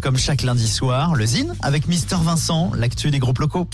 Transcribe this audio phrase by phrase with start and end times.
[0.00, 3.68] Comme chaque lundi soir, le Zine avec Mister Vincent, l'actu des groupes locaux.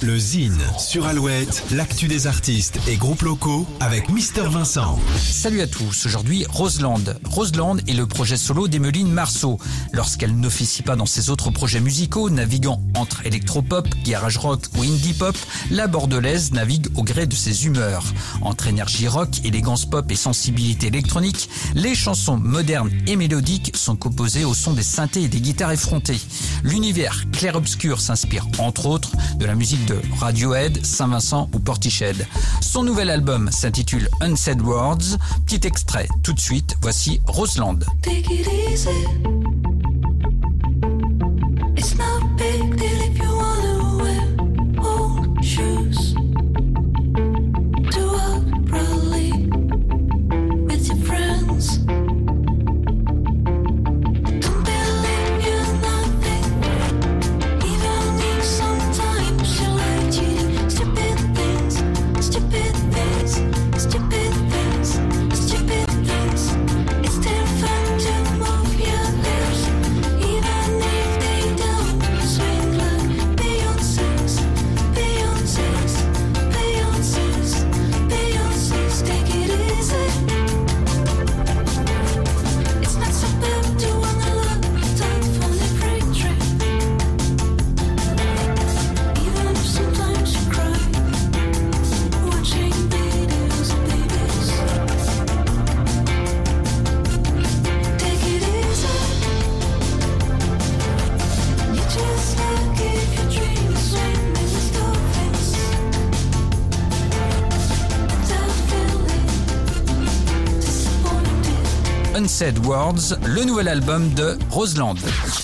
[0.00, 4.98] Le Zine sur Alouette, l'actu des artistes et groupes locaux avec Mister Vincent.
[5.18, 7.04] Salut à tous, aujourd'hui Roseland.
[7.24, 9.58] Roseland est le projet solo d'Emeline Marceau.
[9.92, 15.12] Lorsqu'elle n'officie pas dans ses autres projets musicaux, naviguant entre électropop, garage rock ou indie
[15.12, 15.36] pop,
[15.70, 18.04] la bordelaise navigue au gré de ses humeurs.
[18.40, 24.46] Entre énergie rock, élégance pop et sensibilité électronique, les chansons modernes et mélodiques sont composées
[24.46, 26.20] au son des synthés et des guitares effrontées.
[26.62, 32.26] L'univers clair-obscur s'inspire entre autres de la musique de Radiohead, Saint-Vincent ou Portiched.
[32.60, 35.18] Son nouvel album s'intitule Unsaid Words.
[35.46, 37.80] Petit extrait tout de suite, voici Roseland.
[112.14, 114.96] Unsaid Words, le nouvel album de Roseland.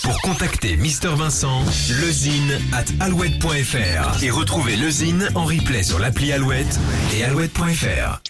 [0.03, 1.63] Pour contacter Mister Vincent,
[2.01, 6.79] lezine at alouette.fr et retrouver le Zine en replay sur l'appli Alouette
[7.15, 8.21] et alouette.fr.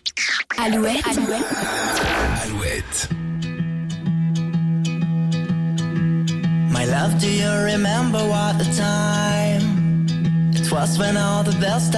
[0.63, 1.05] Alouette.
[1.07, 1.45] Alouette.
[2.43, 3.09] Alouette.
[6.69, 9.79] My love, do you remember what the time?
[10.53, 11.89] It was when all the bells